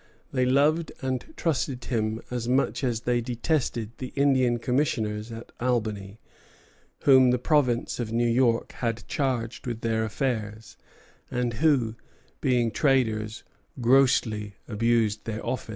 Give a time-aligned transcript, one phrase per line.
[0.31, 6.19] They loved and trusted him as much as they detested the Indian commissioners at Albany,
[7.01, 10.75] whom the province of New York had charged with their affairs,
[11.29, 11.93] and who,
[12.41, 13.43] being traders,
[13.79, 15.69] grossly abused their office.